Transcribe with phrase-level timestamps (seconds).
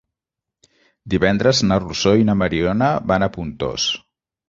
[1.15, 3.91] Divendres na Rosó i na Mariona van a Pontós.